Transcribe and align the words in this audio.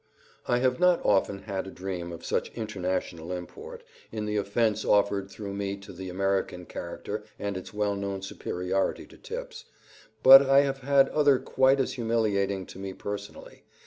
I 0.47 0.57
have 0.57 0.79
not 0.79 0.99
often 1.05 1.43
had 1.43 1.67
a 1.67 1.69
dream 1.69 2.11
of 2.11 2.25
such 2.25 2.51
international 2.55 3.31
import, 3.31 3.83
in 4.11 4.25
the 4.25 4.35
offense 4.35 4.83
offered 4.83 5.29
through 5.29 5.53
me 5.53 5.77
to 5.77 5.93
the 5.93 6.09
American 6.09 6.65
character 6.65 7.23
and 7.37 7.55
its 7.55 7.71
well 7.71 7.95
known 7.95 8.23
superiority 8.23 9.05
to 9.05 9.17
tips, 9.19 9.65
but 10.23 10.41
I 10.41 10.61
have 10.61 10.79
had 10.79 11.09
others 11.09 11.43
quite 11.45 11.79
as 11.79 11.93
humiliating 11.93 12.65
to 12.65 12.79
me 12.79 12.93
personally. 12.93 13.63